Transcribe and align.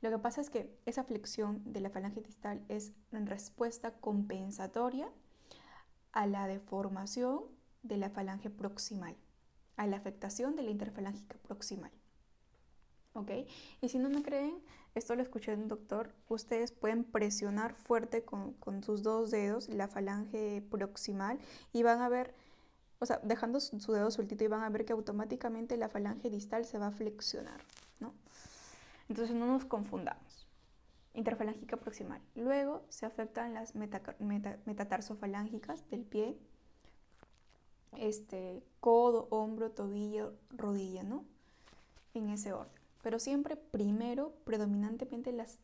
Lo 0.00 0.10
que 0.10 0.18
pasa 0.18 0.40
es 0.40 0.48
que 0.48 0.74
esa 0.86 1.04
flexión 1.04 1.62
de 1.72 1.80
la 1.80 1.90
falange 1.90 2.22
distal 2.22 2.64
es 2.68 2.92
en 3.12 3.26
respuesta 3.26 3.92
compensatoria 3.92 5.10
a 6.12 6.26
la 6.26 6.46
deformación 6.46 7.44
de 7.82 7.98
la 7.98 8.10
falange 8.10 8.50
proximal, 8.50 9.16
a 9.76 9.86
la 9.86 9.96
afectación 9.96 10.56
de 10.56 10.62
la 10.62 10.70
interfalángica 10.70 11.36
proximal. 11.42 11.92
¿Ok? 13.12 13.30
Y 13.80 13.88
si 13.88 13.98
no 13.98 14.08
me 14.08 14.22
creen, 14.22 14.62
esto 14.94 15.14
lo 15.16 15.22
escuché 15.22 15.56
de 15.56 15.62
un 15.62 15.68
doctor, 15.68 16.14
ustedes 16.28 16.72
pueden 16.72 17.04
presionar 17.04 17.74
fuerte 17.74 18.24
con, 18.24 18.56
sus 18.82 19.02
dos 19.02 19.30
dedos 19.30 19.68
la 19.68 19.88
falange 19.88 20.62
proximal 20.70 21.38
y 21.72 21.82
van 21.82 22.00
a 22.00 22.08
ver 22.08 22.34
o 23.00 23.06
sea, 23.06 23.18
dejando 23.22 23.60
su 23.60 23.92
dedo 23.92 24.10
sueltito 24.10 24.44
y 24.44 24.48
van 24.48 24.62
a 24.62 24.68
ver 24.68 24.84
que 24.84 24.92
automáticamente 24.92 25.76
la 25.78 25.88
falange 25.88 26.28
distal 26.28 26.66
se 26.66 26.78
va 26.78 26.88
a 26.88 26.90
flexionar. 26.90 27.62
Entonces 29.10 29.34
no 29.34 29.46
nos 29.46 29.64
confundamos. 29.64 30.46
Interfalángica 31.14 31.76
proximal. 31.76 32.22
Luego 32.36 32.86
se 32.90 33.06
afectan 33.06 33.52
las 33.52 33.74
metatarsofalancicas 33.74 35.90
del 35.90 36.04
pie, 36.04 36.38
este, 37.96 38.62
codo, 38.78 39.26
hombro, 39.30 39.72
tobillo, 39.72 40.34
rodilla, 40.50 41.02
¿no? 41.02 41.24
En 42.14 42.28
ese 42.28 42.52
orden. 42.52 42.80
Pero 43.02 43.18
siempre 43.18 43.56
primero, 43.56 44.32
predominantemente 44.44 45.32
las 45.32 45.58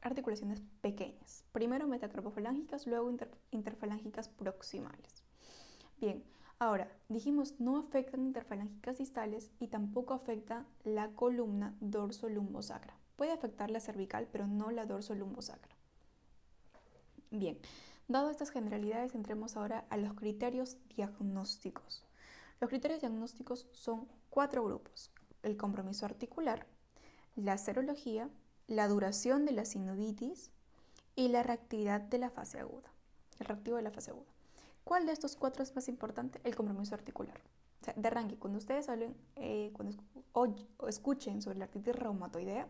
articulaciones 0.00 0.62
pequeñas. 0.80 1.44
Primero 1.50 1.88
metacarpofalángicas, 1.88 2.86
luego 2.86 3.12
interfalángicas 3.50 4.28
proximales. 4.28 5.24
Bien, 6.00 6.22
Ahora, 6.62 6.86
dijimos 7.08 7.58
no 7.58 7.76
afectan 7.76 8.22
interfalángicas 8.22 8.98
distales 8.98 9.50
y 9.58 9.66
tampoco 9.66 10.14
afecta 10.14 10.64
la 10.84 11.08
columna 11.08 11.74
dorso-lumbosacra. 11.80 12.94
Puede 13.16 13.32
afectar 13.32 13.70
la 13.70 13.80
cervical, 13.80 14.28
pero 14.30 14.46
no 14.46 14.70
la 14.70 14.86
dorso-lumbosacra. 14.86 15.76
Bien, 17.30 17.58
dado 18.08 18.30
estas 18.30 18.50
generalidades, 18.50 19.14
entremos 19.14 19.56
ahora 19.56 19.86
a 19.90 19.96
los 19.96 20.14
criterios 20.14 20.76
diagnósticos. 20.94 22.04
Los 22.60 22.68
criterios 22.68 23.00
diagnósticos 23.00 23.66
son 23.72 24.06
cuatro 24.30 24.64
grupos. 24.64 25.10
El 25.42 25.56
compromiso 25.56 26.06
articular, 26.06 26.66
la 27.36 27.58
serología, 27.58 28.28
la 28.66 28.88
duración 28.88 29.44
de 29.44 29.52
la 29.52 29.64
sinovitis 29.64 30.50
y 31.16 31.28
la 31.28 31.42
reactividad 31.42 32.00
de 32.00 32.18
la 32.18 32.30
fase 32.30 32.60
aguda. 32.60 32.92
El 33.38 33.46
reactivo 33.46 33.76
de 33.76 33.82
la 33.82 33.90
fase 33.90 34.10
aguda. 34.10 34.30
¿Cuál 34.84 35.06
de 35.06 35.12
estos 35.12 35.36
cuatro 35.36 35.62
es 35.62 35.74
más 35.74 35.88
importante? 35.88 36.40
El 36.44 36.56
compromiso 36.56 36.94
articular. 36.94 37.40
De 37.96 38.08
arranque, 38.08 38.36
cuando 38.36 38.58
ustedes 38.58 38.88
hablen, 38.88 39.16
eh, 39.36 39.72
escuchen 40.86 41.42
sobre 41.42 41.58
la 41.58 41.64
artritis 41.64 41.96
reumatoidea, 41.96 42.68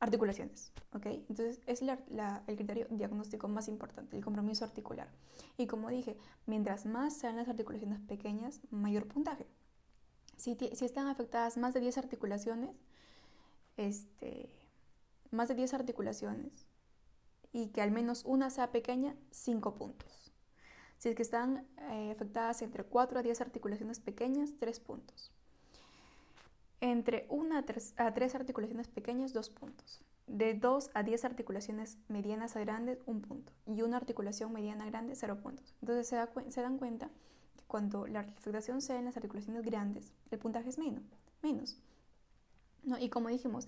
articulaciones, 0.00 0.72
¿ok? 0.92 1.06
Entonces 1.06 1.60
es 1.66 1.82
el 1.82 2.56
criterio 2.56 2.86
diagnóstico 2.90 3.48
más 3.48 3.68
importante, 3.68 4.16
el 4.16 4.24
compromiso 4.24 4.64
articular. 4.64 5.08
Y 5.56 5.66
como 5.66 5.90
dije, 5.90 6.16
mientras 6.46 6.86
más 6.86 7.16
sean 7.16 7.36
las 7.36 7.48
articulaciones 7.48 8.00
pequeñas, 8.00 8.60
mayor 8.70 9.06
puntaje. 9.06 9.46
Si, 10.36 10.56
si 10.56 10.84
están 10.84 11.08
afectadas 11.08 11.56
más 11.56 11.74
de 11.74 11.80
10 11.80 11.98
articulaciones, 11.98 12.70
este, 13.76 14.48
más 15.30 15.48
de 15.48 15.56
10 15.56 15.74
articulaciones, 15.74 16.68
y 17.52 17.68
que 17.68 17.82
al 17.82 17.90
menos 17.90 18.24
una 18.24 18.50
sea 18.50 18.70
pequeña, 18.70 19.16
5 19.30 19.74
puntos. 19.74 20.32
Si 20.96 21.08
es 21.08 21.14
que 21.14 21.22
están 21.22 21.66
eh, 21.90 22.12
afectadas 22.12 22.62
entre 22.62 22.84
4 22.84 23.18
a 23.18 23.22
10 23.22 23.40
articulaciones 23.40 24.00
pequeñas, 24.00 24.54
3 24.58 24.80
puntos. 24.80 25.32
Entre 26.80 27.26
1 27.28 27.58
a 27.58 27.62
3, 27.64 28.34
articulaciones 28.34 28.88
pequeñas, 28.88 29.32
2 29.32 29.50
puntos. 29.50 30.00
De 30.26 30.54
2 30.54 30.90
a 30.94 31.02
10 31.02 31.24
articulaciones 31.24 31.98
medianas 32.08 32.54
a 32.56 32.60
grandes, 32.60 32.98
1 33.06 33.20
punto. 33.22 33.52
Y 33.66 33.82
una 33.82 33.96
articulación 33.96 34.52
mediana 34.52 34.86
grande, 34.86 35.14
0 35.16 35.40
puntos. 35.42 35.74
Entonces 35.80 36.06
se, 36.06 36.60
dan 36.60 36.78
cuenta 36.78 37.10
que 37.56 37.64
cuando 37.66 38.06
la 38.06 38.20
afectación 38.20 38.80
sea 38.80 38.98
en 38.98 39.06
las 39.06 39.16
articulaciones 39.16 39.64
grandes, 39.64 40.12
el 40.30 40.38
puntaje 40.38 40.68
es 40.68 40.78
menos. 40.78 41.02
menos. 41.42 41.78
¿No? 42.84 42.96
Y 42.98 43.08
como 43.08 43.28
dijimos, 43.28 43.66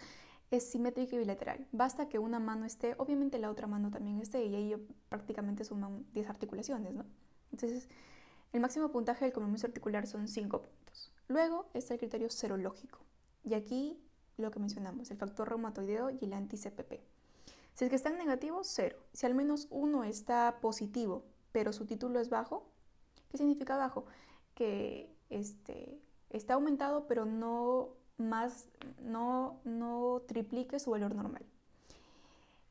es 0.50 0.70
simétrico 0.70 1.16
y 1.16 1.18
bilateral. 1.18 1.66
Basta 1.72 2.08
que 2.08 2.18
una 2.18 2.38
mano 2.38 2.64
esté, 2.64 2.94
obviamente 2.98 3.38
la 3.38 3.50
otra 3.50 3.66
mano 3.66 3.90
también 3.90 4.20
esté, 4.20 4.44
y 4.44 4.54
ahí 4.54 4.88
prácticamente 5.08 5.64
suman 5.64 6.06
10 6.12 6.28
articulaciones, 6.28 6.94
¿no? 6.94 7.04
Entonces, 7.52 7.88
el 8.52 8.60
máximo 8.60 8.90
puntaje 8.90 9.24
del 9.24 9.32
compromiso 9.32 9.66
articular 9.66 10.06
son 10.06 10.28
5 10.28 10.62
puntos. 10.62 11.12
Luego 11.28 11.70
está 11.74 11.94
el 11.94 12.00
criterio 12.00 12.28
serológico, 12.28 12.98
y 13.44 13.54
aquí 13.54 13.98
lo 14.36 14.50
que 14.50 14.58
mencionamos, 14.58 15.10
el 15.10 15.16
factor 15.16 15.48
reumatoideo 15.48 16.10
y 16.10 16.18
el 16.22 16.32
anti-CPP. 16.32 17.00
Si 17.74 17.84
es 17.84 17.90
que 17.90 17.96
están 17.96 18.18
negativos, 18.18 18.66
0. 18.74 18.96
Si 19.12 19.26
al 19.26 19.34
menos 19.34 19.66
uno 19.70 20.04
está 20.04 20.58
positivo, 20.60 21.24
pero 21.52 21.72
su 21.72 21.86
título 21.86 22.20
es 22.20 22.28
bajo, 22.28 22.66
¿qué 23.30 23.38
significa 23.38 23.76
bajo? 23.76 24.04
Que 24.54 25.10
este, 25.30 25.98
está 26.30 26.54
aumentado, 26.54 27.06
pero 27.06 27.24
no 27.24 27.90
más 28.18 28.68
no, 29.02 29.60
no 29.64 30.22
triplique 30.26 30.78
su 30.78 30.90
valor 30.90 31.14
normal. 31.14 31.44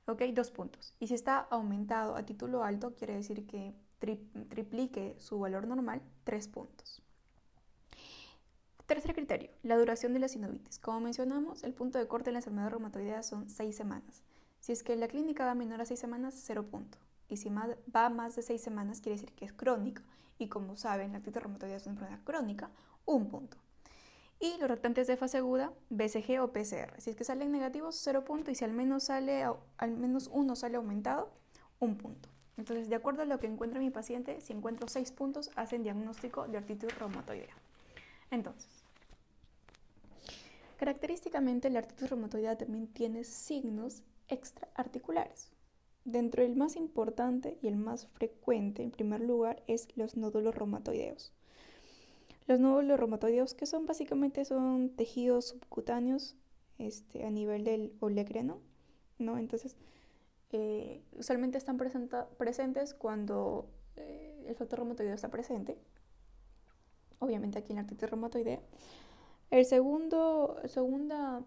¿Ok? 0.05 0.21
Dos 0.33 0.51
puntos. 0.51 0.93
Y 0.99 1.07
si 1.07 1.15
está 1.15 1.39
aumentado 1.39 2.15
a 2.15 2.23
título 2.23 2.63
alto, 2.63 2.95
quiere 2.95 3.15
decir 3.15 3.45
que 3.45 3.73
triplique 3.99 5.15
su 5.19 5.39
valor 5.39 5.67
normal, 5.67 6.01
tres 6.23 6.47
puntos. 6.47 7.01
Tercer 8.89 9.13
criterio, 9.13 9.51
la 9.61 9.77
duración 9.77 10.13
de 10.13 10.19
la 10.19 10.27
sinovitis. 10.27 10.79
Como 10.79 10.99
mencionamos, 10.99 11.63
el 11.63 11.75
punto 11.75 11.99
de 11.99 12.07
corte 12.07 12.29
de 12.29 12.31
la 12.31 12.39
enfermedad 12.39 12.71
reumatoidea 12.71 13.21
son 13.21 13.47
seis 13.47 13.75
semanas. 13.75 14.23
Si 14.61 14.71
es 14.71 14.81
que 14.81 14.95
la 14.95 15.07
clínica 15.07 15.45
va 15.45 15.53
menor 15.53 15.79
a 15.79 15.85
seis 15.85 15.99
semanas, 15.99 16.33
cero 16.35 16.65
punto. 16.65 16.97
Y 17.27 17.37
si 17.37 17.51
va 17.51 18.09
más 18.09 18.35
de 18.35 18.41
seis 18.41 18.63
semanas, 18.63 18.99
quiere 18.99 19.19
decir 19.19 19.31
que 19.33 19.45
es 19.45 19.53
crónica. 19.53 20.01
Y 20.39 20.47
como 20.47 20.75
saben, 20.75 21.11
la 21.11 21.19
artritis 21.19 21.39
reumatoidea 21.39 21.77
es 21.77 21.85
una 21.85 21.97
enfermedad 21.97 22.23
crónica, 22.23 22.71
un 23.05 23.29
punto. 23.29 23.57
Y 24.39 24.57
los 24.57 24.67
reactantes 24.67 25.05
de 25.05 25.17
fase 25.17 25.37
aguda, 25.37 25.71
BCG 25.91 26.41
o 26.41 26.51
PCR. 26.51 26.99
Si 26.99 27.11
es 27.11 27.15
que 27.15 27.23
salen 27.23 27.51
negativos, 27.51 27.95
0 28.03 28.25
punto. 28.25 28.49
Y 28.49 28.55
si 28.55 28.65
al 28.65 28.73
menos, 28.73 29.03
sale, 29.03 29.43
al 29.77 29.97
menos 29.97 30.31
uno 30.33 30.55
sale 30.55 30.77
aumentado, 30.77 31.31
un 31.77 31.95
punto. 31.95 32.27
Entonces, 32.57 32.89
de 32.89 32.95
acuerdo 32.95 33.21
a 33.21 33.25
lo 33.25 33.39
que 33.39 33.45
encuentra 33.45 33.79
mi 33.79 33.91
paciente, 33.91 34.41
si 34.41 34.51
encuentro 34.51 34.87
6 34.87 35.11
puntos, 35.11 35.51
hacen 35.55 35.83
diagnóstico 35.83 36.47
de 36.47 36.57
artritis 36.57 36.97
reumatoidea. 36.97 37.53
Entonces, 38.31 38.78
característicamente 40.79 41.69
la 41.69 41.79
artritis 41.79 42.09
reumatoidea 42.09 42.57
también 42.57 42.87
tiene 42.87 43.25
signos 43.25 44.01
extraarticulares. 44.29 45.51
Dentro 46.05 46.41
del 46.41 46.55
más 46.55 46.77
importante 46.77 47.57
y 47.61 47.67
el 47.67 47.75
más 47.75 48.07
frecuente, 48.07 48.81
en 48.81 48.91
primer 48.91 49.19
lugar, 49.19 49.61
es 49.67 49.89
los 49.97 50.15
nódulos 50.15 50.55
reumatoideos. 50.55 51.33
Los 52.47 52.61
nódulos 52.61 52.97
reumatoideos, 52.97 53.53
que 53.53 53.65
son 53.65 53.87
básicamente 53.87 54.45
son 54.45 54.91
tejidos 54.91 55.49
subcutáneos 55.49 56.37
este, 56.77 57.25
a 57.25 57.29
nivel 57.29 57.65
del 57.65 57.91
olecreno, 57.99 58.61
¿no? 59.17 59.37
Entonces, 59.37 59.75
eh, 60.53 61.03
usualmente 61.17 61.57
están 61.57 61.77
presentes 61.77 62.93
cuando 62.93 63.69
eh, 63.97 64.45
el 64.47 64.55
factor 64.55 64.79
reumatoideo 64.79 65.13
está 65.13 65.29
presente. 65.29 65.77
Obviamente 67.19 67.59
aquí 67.59 67.73
en 67.73 67.75
la 67.75 67.81
artritis 67.81 68.09
reumatoidea. 68.09 68.61
El 69.51 69.65
segundo, 69.65 70.57
segunda 70.65 71.43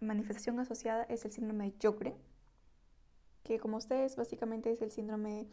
manifestación 0.00 0.58
asociada 0.58 1.04
es 1.04 1.24
el 1.24 1.32
síndrome 1.32 1.70
de 1.70 1.74
Jogren, 1.80 2.14
que 3.44 3.58
como 3.58 3.76
ustedes 3.76 4.16
básicamente 4.16 4.70
es 4.72 4.82
el 4.82 4.90
síndrome 4.90 5.46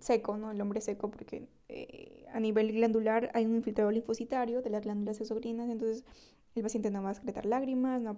seco, 0.00 0.36
¿no? 0.36 0.50
El 0.50 0.60
hombre 0.60 0.80
seco, 0.80 1.10
porque 1.10 1.48
eh, 1.68 2.26
a 2.32 2.40
nivel 2.40 2.72
glandular 2.72 3.30
hay 3.34 3.46
un 3.46 3.54
infiltrado 3.54 3.90
linfocitario 3.90 4.62
de 4.62 4.70
las 4.70 4.82
glándulas 4.82 5.20
exocrinas, 5.20 5.70
entonces 5.70 6.04
el 6.54 6.62
paciente 6.62 6.90
no 6.90 7.02
va 7.02 7.10
a 7.10 7.14
secretar 7.14 7.46
lágrimas, 7.46 8.02
no, 8.02 8.14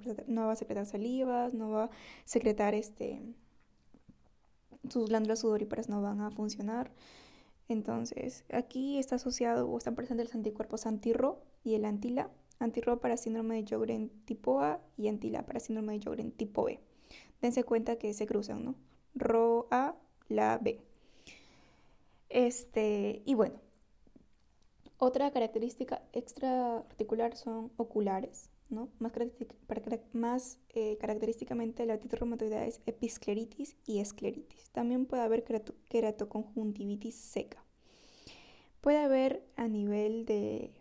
va 0.47 0.53
a 0.53 0.57
secretar 0.57 0.87
salivas, 0.87 1.53
no 1.53 1.71
va 1.71 1.85
a 1.85 1.91
secretar 2.25 2.75
este 2.75 3.21
sus 4.89 5.09
glándulas 5.09 5.41
sudoríparas 5.41 5.89
no 5.89 6.03
van 6.03 6.21
a 6.21 6.33
funcionar. 6.33 6.91
Entonces, 7.69 8.45
aquí 8.53 8.99
está 8.99 9.15
asociado 9.15 9.71
o 9.71 9.79
están 9.79 9.95
presentes 9.95 10.27
los 10.27 10.35
anticuerpos 10.35 10.87
anti-RO 10.87 11.41
y 11.63 11.75
el 11.75 11.85
antila. 11.85 12.31
Anti-RO 12.63 13.01
para 13.01 13.17
síndrome 13.17 13.63
de 13.63 13.69
Jogren 13.69 14.11
tipo 14.25 14.61
A 14.61 14.81
y 14.97 15.09
antila 15.09 15.45
para 15.45 15.61
síndrome 15.61 15.99
de 15.99 16.05
Jogren 16.05 16.33
tipo 16.33 16.65
B. 16.65 16.81
Dense 17.41 17.65
cuenta 17.65 17.97
que 17.97 18.15
se 18.15 18.27
cruzan, 18.27 18.65
¿no? 18.65 18.75
RO 19.15 19.67
A, 19.71 19.97
la 20.29 20.59
B. 20.59 20.81
Este, 22.29 23.23
y 23.27 23.35
bueno, 23.35 23.61
otra 24.97 25.31
característica 25.33 26.01
extraarticular 26.13 27.37
son 27.37 27.73
oculares, 27.77 28.51
¿no? 28.71 28.89
Más, 29.01 29.13
más 30.13 30.59
eh, 30.71 30.97
característicamente 30.99 31.85
la 31.85 31.95
artritis 31.95 32.19
reumatoidea 32.19 32.65
es 32.67 32.81
episcleritis 32.87 33.77
y 33.85 33.99
escleritis. 33.99 34.71
También 34.71 35.07
puede 35.07 35.23
haber 35.23 35.45
queratoconjuntivitis 35.89 37.17
seca. 37.17 37.63
Puede 38.81 38.99
haber 38.99 39.45
a 39.57 39.69
nivel 39.69 40.25
de, 40.25 40.73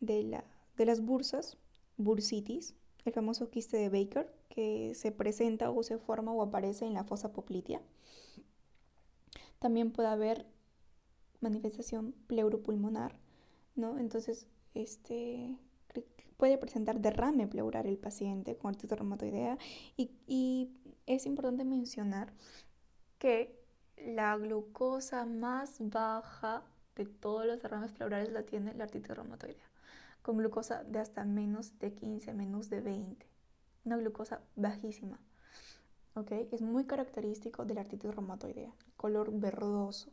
de, 0.00 0.22
la, 0.22 0.44
de 0.80 0.86
las 0.86 1.02
bursas, 1.02 1.58
bursitis, 1.98 2.74
el 3.04 3.12
famoso 3.12 3.50
quiste 3.50 3.76
de 3.76 3.90
Baker, 3.90 4.34
que 4.48 4.94
se 4.94 5.12
presenta 5.12 5.70
o 5.70 5.82
se 5.82 5.98
forma 5.98 6.32
o 6.32 6.40
aparece 6.40 6.86
en 6.86 6.94
la 6.94 7.04
fosa 7.04 7.34
poplitea. 7.34 7.82
También 9.58 9.92
puede 9.92 10.08
haber 10.08 10.46
manifestación 11.42 12.12
pleuropulmonar, 12.26 13.18
¿no? 13.76 13.98
Entonces, 13.98 14.46
este 14.72 15.54
puede 16.38 16.56
presentar 16.56 16.98
derrame 17.00 17.46
pleural 17.46 17.84
el 17.84 17.98
paciente 17.98 18.56
con 18.56 18.70
artritis 18.70 18.96
reumatoidea 18.96 19.58
y, 19.98 20.70
es 21.04 21.26
importante 21.26 21.64
mencionar 21.64 22.32
que 23.18 23.60
la 23.98 24.38
glucosa 24.38 25.26
más 25.26 25.76
baja 25.80 26.62
de 26.96 27.04
todos 27.04 27.44
los 27.44 27.60
derrames 27.60 27.90
pleurales 27.92 28.32
la 28.32 28.44
tiene 28.44 28.72
la 28.72 28.84
artritis 28.84 29.14
reumatoidea, 29.14 29.69
con 30.22 30.36
glucosa 30.36 30.84
de 30.84 30.98
hasta 30.98 31.24
menos 31.24 31.78
de 31.78 31.94
15, 31.94 32.34
menos 32.34 32.70
de 32.70 32.80
20, 32.80 33.26
una 33.84 33.96
glucosa 33.96 34.40
bajísima. 34.56 35.18
¿okay? 36.14 36.48
Es 36.52 36.62
muy 36.62 36.84
característico 36.84 37.64
de 37.64 37.74
la 37.74 37.82
artritis 37.82 38.14
reumatoidea, 38.14 38.72
color 38.96 39.32
verdoso. 39.32 40.10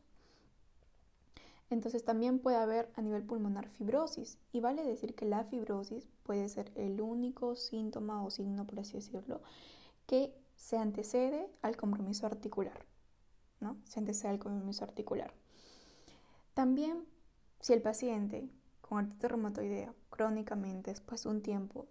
Entonces 1.69 2.05
también 2.05 2.39
puede 2.39 2.57
haber 2.57 2.89
a 2.95 3.01
nivel 3.01 3.23
pulmonar 3.23 3.67
fibrosis 3.67 4.37
y 4.53 4.61
vale 4.61 4.83
decir 4.83 5.15
que 5.15 5.25
la 5.25 5.43
fibrosis 5.43 6.07
puede 6.23 6.47
ser 6.47 6.71
el 6.75 7.01
único 7.01 7.55
síntoma 7.57 8.23
o 8.23 8.29
signo, 8.29 8.65
por 8.65 8.79
así 8.79 8.93
decirlo, 8.93 9.41
que 10.05 10.33
se 10.55 10.77
antecede 10.77 11.49
al 11.61 11.75
compromiso 11.75 12.25
articular, 12.25 12.85
¿no? 13.59 13.77
Se 13.83 13.99
antecede 13.99 14.31
al 14.31 14.39
compromiso 14.39 14.85
articular. 14.85 15.33
También 16.53 17.05
si 17.59 17.73
el 17.73 17.81
paciente 17.81 18.49
con 18.87 18.99
artritis 18.99 19.29
reumatoidea 19.29 19.93
crónicamente 20.09 20.91
después 20.91 21.23
de 21.23 21.29
un 21.29 21.41
tiempo 21.41 21.87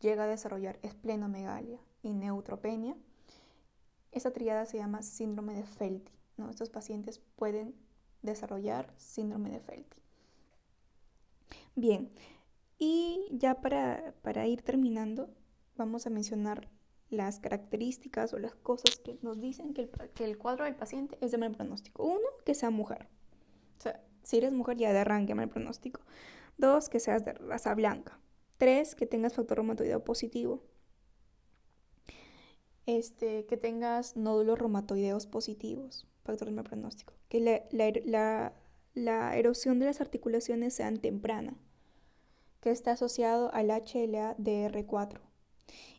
llega 0.00 0.24
a 0.24 0.28
desarrollar 0.28 0.78
esplenomegalia 0.82 1.80
y 2.02 2.12
neutropenia, 2.12 2.96
esa 4.12 4.32
triada 4.32 4.66
se 4.66 4.76
llama 4.76 5.02
síndrome 5.02 5.54
de 5.54 5.64
Felty. 5.64 6.12
¿no? 6.36 6.50
Estos 6.50 6.70
pacientes 6.70 7.20
pueden 7.36 7.74
desarrollar 8.22 8.92
síndrome 8.96 9.50
de 9.50 9.60
Felty. 9.60 9.98
Bien, 11.74 12.12
y 12.78 13.26
ya 13.32 13.60
para, 13.60 14.46
ir 14.46 14.62
terminando, 14.62 15.30
vamos 15.76 16.06
a 16.06 16.10
mencionar 16.10 16.68
las 17.10 17.40
características 17.40 18.32
o 18.32 18.38
las 18.38 18.54
cosas 18.54 18.96
que 18.98 19.18
nos 19.22 19.40
dicen 19.40 19.74
que 19.74 19.82
el, 19.82 19.90
que 20.14 20.24
el 20.24 20.38
cuadro 20.38 20.64
del 20.64 20.76
paciente 20.76 21.18
es 21.20 21.32
de 21.32 21.38
mal 21.38 21.52
pronóstico. 21.52 22.04
Uno, 22.04 22.26
que 22.44 22.54
sea 22.54 22.70
mujer. 22.70 23.08
O 23.78 23.80
sea, 23.80 24.00
si 24.24 24.38
eres 24.38 24.52
mujer 24.52 24.76
ya 24.76 24.92
de 24.92 24.98
arranque 24.98 25.34
mal 25.34 25.48
pronóstico. 25.48 26.00
Dos, 26.58 26.88
que 26.88 27.00
seas 27.00 27.24
de 27.24 27.34
raza 27.34 27.74
blanca. 27.74 28.18
Tres, 28.58 28.94
que 28.94 29.06
tengas 29.06 29.34
factor 29.34 29.58
reumatoideo 29.58 30.04
positivo 30.04 30.62
este, 32.86 33.46
que 33.46 33.56
tengas 33.56 34.16
nódulos 34.16 34.58
reumatoideos 34.58 35.26
positivos, 35.26 36.06
factor 36.22 36.50
de 36.50 36.62
pronóstico, 36.62 37.14
que 37.28 37.40
la, 37.72 38.52
la, 38.94 39.36
erosión 39.36 39.78
de 39.78 39.86
las 39.86 40.00
articulaciones 40.00 40.74
sea 40.74 40.92
temprana, 40.94 41.56
que 42.60 42.70
esté 42.70 42.90
asociado 42.90 43.52
al 43.52 43.68
HLA-DR4 43.68 45.20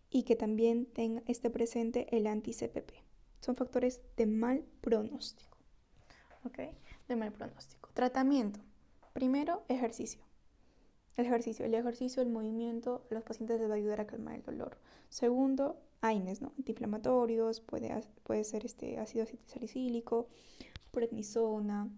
y 0.09 0.23
que 0.23 0.35
también 0.35 0.85
tenga, 0.85 1.23
esté 1.27 1.49
presente 1.49 2.15
el 2.15 2.27
anti-CPP. 2.27 2.91
Son 3.41 3.55
factores 3.55 4.01
de 4.15 4.25
mal 4.25 4.65
pronóstico. 4.81 5.54
De 7.07 7.15
mal 7.15 7.31
pronóstico. 7.31 7.89
Tratamiento. 7.93 8.59
Primero, 9.13 9.63
ejercicio. 9.67 10.21
El 11.15 11.25
ejercicio. 11.25 11.65
El 11.65 11.73
ejercicio, 11.73 12.21
el 12.21 12.29
movimiento, 12.29 13.05
los 13.09 13.23
pacientes 13.23 13.59
les 13.59 13.69
va 13.69 13.73
a 13.73 13.77
ayudar 13.77 14.01
a 14.01 14.07
calmar 14.07 14.35
el 14.35 14.43
dolor. 14.43 14.77
Segundo, 15.09 15.79
AINES, 16.01 16.41
¿no? 16.41 16.51
Antiinflamatorios, 16.57 17.61
puede, 17.61 18.03
puede 18.23 18.43
ser 18.43 18.65
este 18.65 18.99
ácido 18.99 19.25
salicílico, 19.45 20.27
prednisona. 20.91 21.89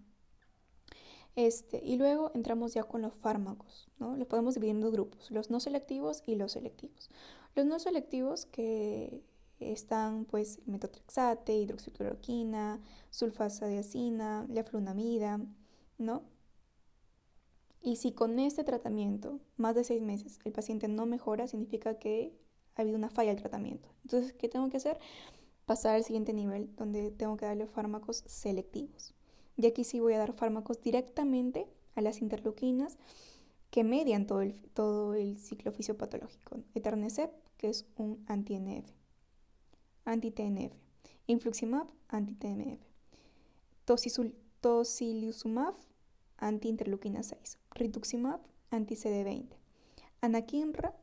Este, 1.36 1.80
y 1.84 1.96
luego 1.96 2.32
entramos 2.34 2.74
ya 2.74 2.82
con 2.84 3.02
los 3.02 3.14
fármacos, 3.14 3.88
¿no? 3.98 4.16
Los 4.16 4.26
podemos 4.26 4.54
dividir 4.54 4.74
en 4.74 4.80
dos 4.80 4.92
grupos, 4.92 5.30
los 5.30 5.50
no 5.50 5.60
selectivos 5.60 6.22
y 6.26 6.34
los 6.34 6.52
selectivos. 6.52 7.10
Los 7.54 7.66
no 7.66 7.78
selectivos 7.78 8.46
que 8.46 9.22
están 9.60 10.24
pues 10.24 10.60
metotrexate, 10.66 11.56
hidroxicloroquina, 11.56 12.80
sulfasadiacina, 13.10 14.46
leflunomida, 14.48 15.40
¿no? 15.98 16.22
Y 17.82 17.96
si 17.96 18.12
con 18.12 18.38
este 18.38 18.64
tratamiento, 18.64 19.40
más 19.56 19.74
de 19.74 19.84
seis 19.84 20.02
meses, 20.02 20.40
el 20.44 20.52
paciente 20.52 20.88
no 20.88 21.06
mejora, 21.06 21.46
significa 21.46 21.98
que 21.98 22.32
ha 22.74 22.82
habido 22.82 22.96
una 22.96 23.10
falla 23.10 23.30
del 23.30 23.40
tratamiento. 23.40 23.88
Entonces, 24.02 24.32
¿qué 24.32 24.48
tengo 24.48 24.68
que 24.68 24.76
hacer? 24.76 24.98
Pasar 25.64 25.96
al 25.96 26.04
siguiente 26.04 26.32
nivel, 26.32 26.74
donde 26.76 27.10
tengo 27.10 27.36
que 27.36 27.46
darle 27.46 27.66
fármacos 27.66 28.24
selectivos. 28.26 29.14
Y 29.56 29.66
aquí 29.66 29.84
sí 29.84 30.00
voy 30.00 30.14
a 30.14 30.18
dar 30.18 30.32
fármacos 30.32 30.80
directamente 30.80 31.66
a 31.94 32.00
las 32.00 32.20
interleuquinas 32.20 32.98
que 33.70 33.84
median 33.84 34.26
todo 34.26 34.42
el, 34.42 34.54
todo 34.70 35.14
el 35.14 35.38
ciclo 35.38 35.72
fisiopatológico. 35.72 36.60
Eternecep, 36.74 37.32
que 37.56 37.68
es 37.68 37.86
un 37.96 38.24
anti-NF, 38.28 38.88
anti-TNF. 40.08 40.72
Influximab, 41.26 41.86
anti-TNF. 42.08 42.80
Tocilizumab, 44.60 45.74
anti-interleuquina 46.38 47.22
6. 47.22 47.58
Rituximab, 47.74 48.40
anti-CD20. 48.70 49.48
Anakinra, 50.22 50.94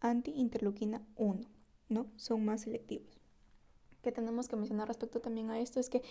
anti-interleuquina 0.00 1.02
1, 1.16 1.40
¿no? 1.90 2.06
Son 2.16 2.44
más 2.44 2.62
selectivos. 2.62 3.20
Que 4.02 4.12
tenemos 4.12 4.48
que 4.48 4.56
mencionar 4.56 4.88
respecto 4.88 5.20
también 5.20 5.50
a 5.50 5.60
esto 5.60 5.80
es 5.80 5.88
que 5.88 6.02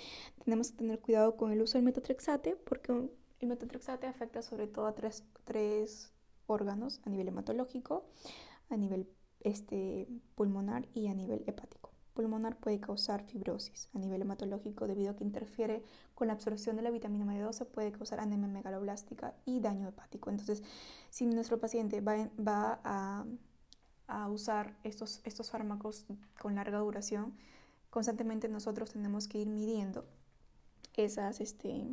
tenemos 0.44 0.71
que 0.71 0.77
tener 0.77 0.99
cuidado 0.99 1.35
con 1.35 1.51
el 1.51 1.61
uso 1.61 1.77
del 1.77 1.85
metotrexate 1.85 2.56
porque 2.56 2.91
el 2.91 3.47
metotrexate 3.47 4.07
afecta 4.07 4.41
sobre 4.41 4.67
todo 4.67 4.88
a 4.88 4.95
tres, 4.95 5.23
tres 5.44 6.11
órganos 6.47 7.01
a 7.06 7.09
nivel 7.09 7.27
hematológico, 7.27 8.06
a 8.69 8.77
nivel 8.77 9.07
este, 9.41 10.07
pulmonar 10.35 10.88
y 10.94 11.07
a 11.07 11.13
nivel 11.13 11.44
hepático. 11.45 11.93
Pulmonar 12.13 12.56
puede 12.57 12.80
causar 12.80 13.24
fibrosis 13.24 13.89
a 13.94 14.00
nivel 14.00 14.21
hematológico 14.21 14.88
debido 14.88 15.12
a 15.12 15.15
que 15.15 15.24
interfiere 15.24 15.83
con 16.13 16.27
la 16.27 16.33
absorción 16.33 16.75
de 16.75 16.83
la 16.83 16.92
vitamina 16.92 17.25
B12, 17.25 17.65
puede 17.65 17.92
causar 17.92 18.19
anemia 18.19 18.48
megaloblástica 18.48 19.33
y 19.45 19.60
daño 19.60 19.88
hepático. 19.88 20.30
Entonces, 20.30 20.63
si 21.10 21.25
nuestro 21.25 21.60
paciente 21.60 22.01
va, 22.01 22.80
a 24.07 24.30
usar 24.30 24.77
estos, 24.83 25.21
estos 25.24 25.50
fármacos 25.50 26.06
con 26.39 26.56
larga 26.56 26.80
duración, 26.80 27.33
constantemente 27.89 28.47
nosotros 28.47 28.92
tenemos 28.92 29.28
que 29.28 29.40
ir 29.40 29.47
midiendo 29.47 30.06
esas, 30.95 31.42
este, 31.42 31.87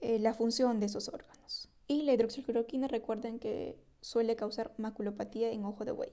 eh, 0.00 0.18
la 0.18 0.34
función 0.34 0.80
de 0.80 0.86
esos 0.86 1.08
órganos. 1.08 1.68
Y 1.86 2.02
la 2.02 2.12
hidroxicloroquina, 2.12 2.88
recuerden 2.88 3.38
que 3.38 3.78
suele 4.00 4.36
causar 4.36 4.72
maculopatía 4.76 5.50
en 5.50 5.64
ojo 5.64 5.84
de 5.84 5.92
buey. 5.92 6.12